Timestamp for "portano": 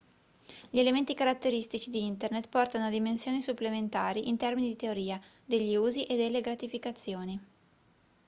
2.49-2.85